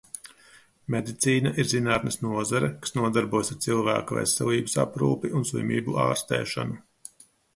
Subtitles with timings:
[0.93, 6.81] Medicīna ir zinātnes nozare, kas nodarbojas ar cilvēka veselības aprūpi un slimību ārstēšanu.